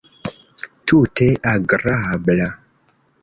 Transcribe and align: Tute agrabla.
Tute 0.85 1.27
agrabla. 1.53 2.49